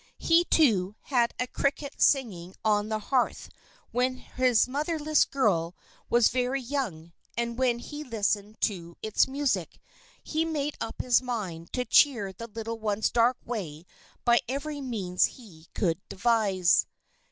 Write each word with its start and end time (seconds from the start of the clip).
He, 0.17 0.45
too, 0.45 0.95
had 1.01 1.35
had 1.37 1.47
a 1.49 1.51
cricket 1.51 2.01
singing 2.01 2.55
on 2.65 2.89
the 2.89 2.97
hearth 2.97 3.49
when 3.91 4.17
his 4.17 4.67
motherless 4.67 5.25
girl 5.25 5.75
was 6.09 6.29
very 6.29 6.59
young, 6.59 7.13
and 7.37 7.55
when 7.55 7.77
he 7.77 8.03
listened 8.03 8.59
to 8.61 8.97
its 9.03 9.27
music, 9.27 9.79
he 10.23 10.43
made 10.43 10.75
up 10.81 11.03
his 11.03 11.21
mind 11.21 11.71
to 11.73 11.85
cheer 11.85 12.33
the 12.33 12.47
little 12.47 12.79
one's 12.79 13.11
dark 13.11 13.37
way 13.45 13.85
by 14.25 14.41
every 14.49 14.81
means 14.81 15.25
he 15.25 15.67
could 15.75 16.01
devise. 16.09 16.87